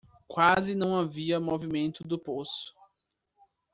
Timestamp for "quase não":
0.27-0.97